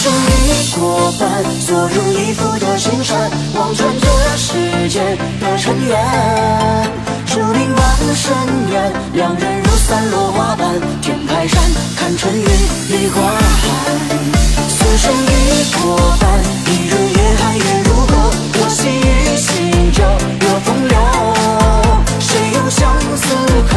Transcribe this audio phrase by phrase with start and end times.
[0.00, 5.98] 生已过半，做入衣服的心酸，望穿这世间的尘缘。
[7.26, 8.32] 树林万深
[8.70, 11.60] 渊，两人如散落花瓣，天台山
[11.96, 13.98] 看春雨梨花寒。
[14.68, 16.30] 此生已过半，
[16.66, 18.14] 一日夜寒月如歌，
[18.52, 20.04] 可惜与心酒
[20.38, 20.96] 惹风流。
[22.20, 23.34] 谁用相思
[23.68, 23.74] 口，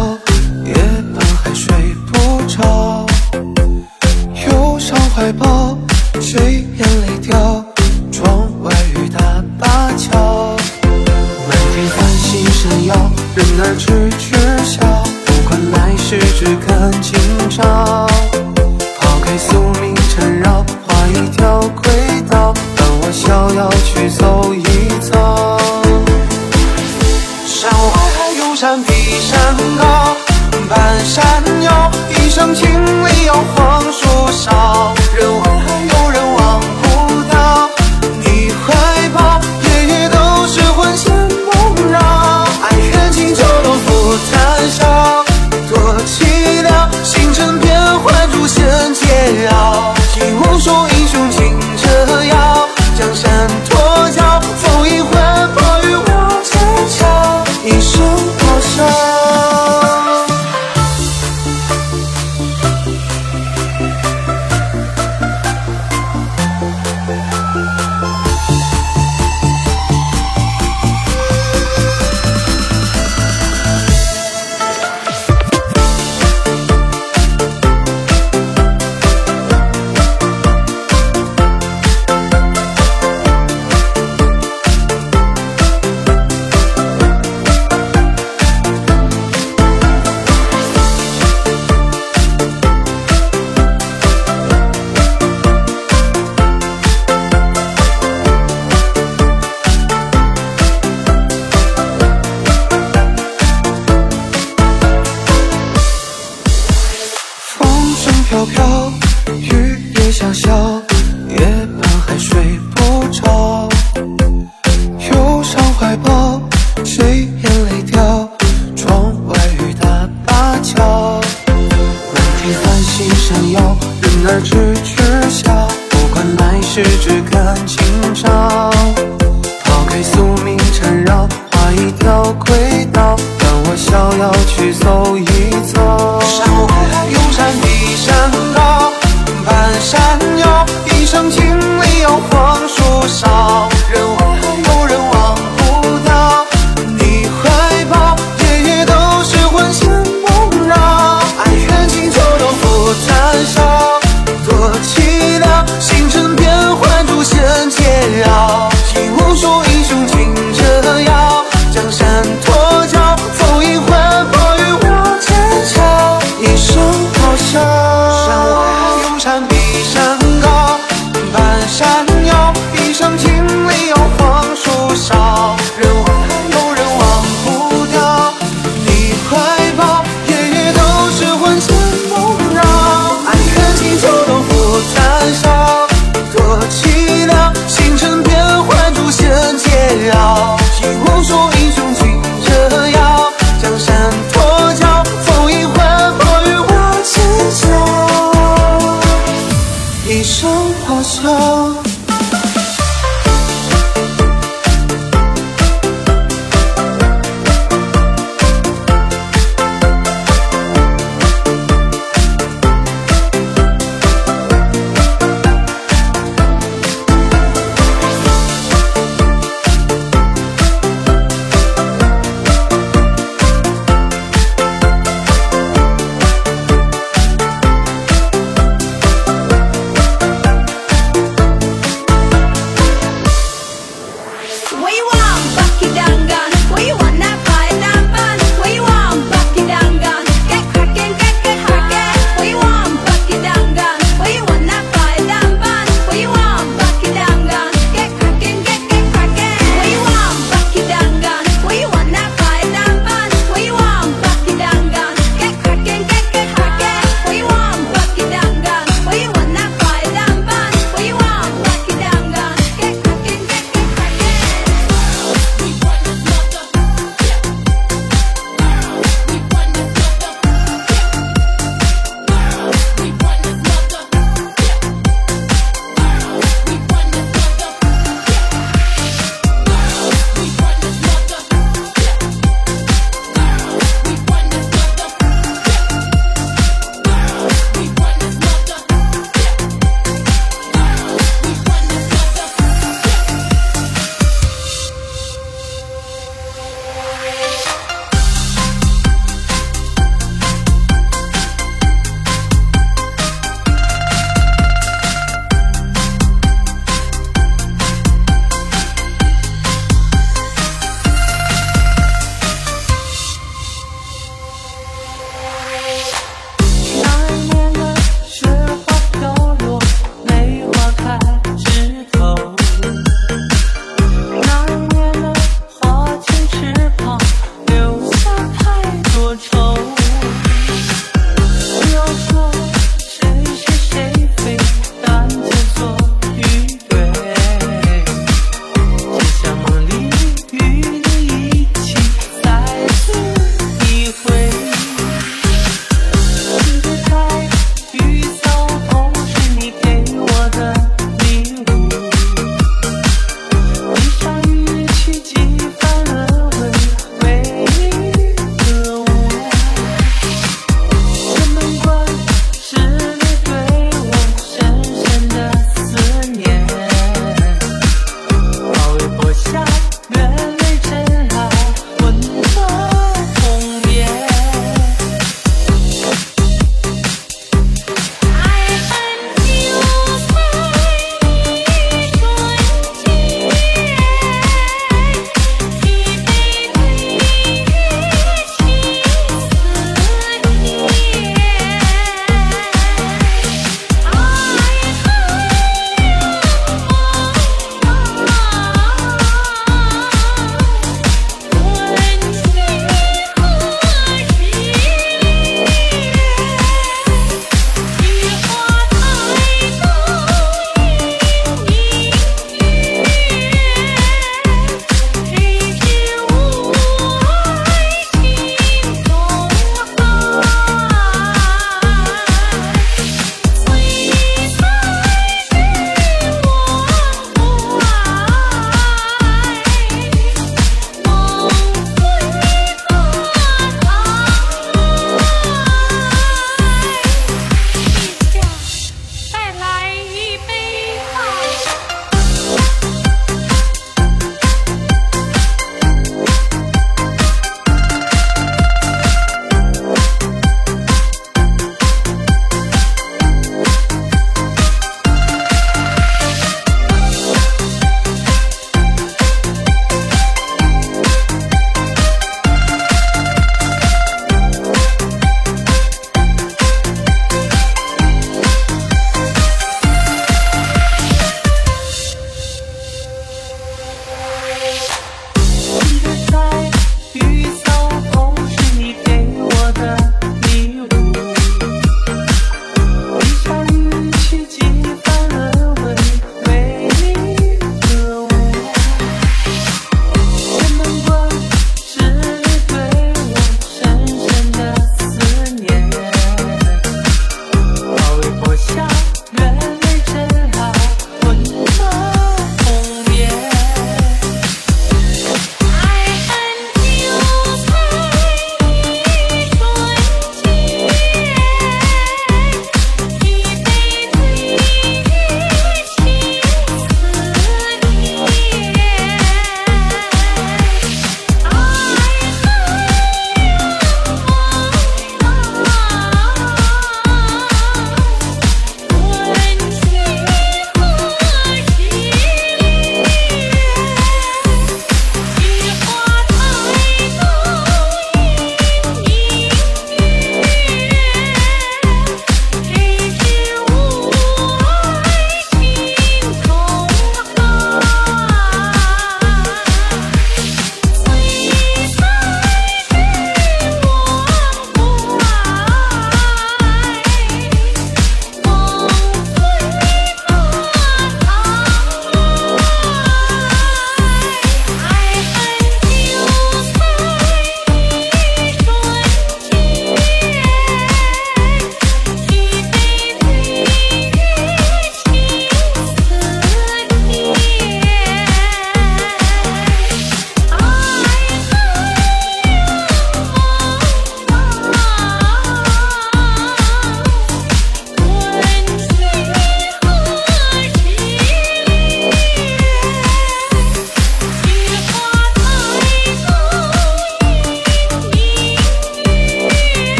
[0.00, 0.29] love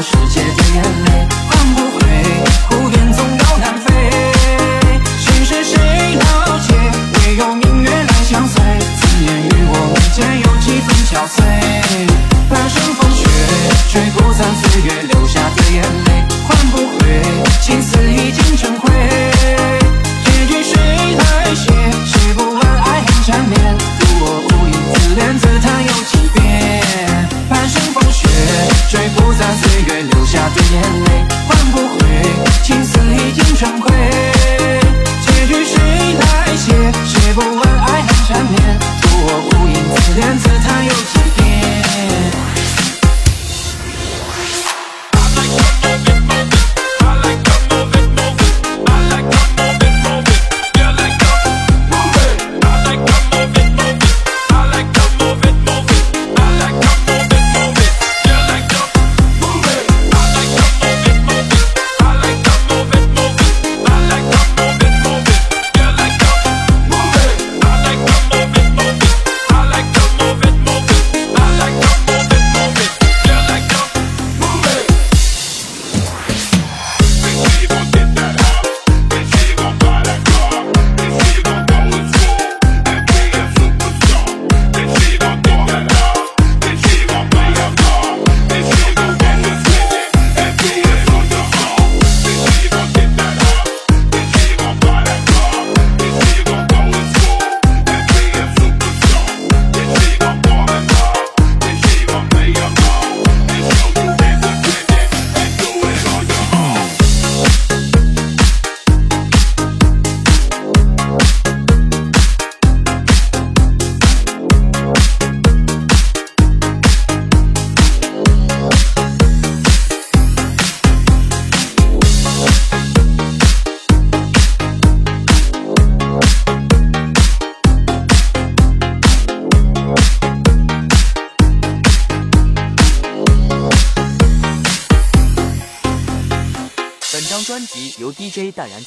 [0.00, 1.07] 世界的眼泪，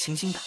[0.07, 0.40] 本张专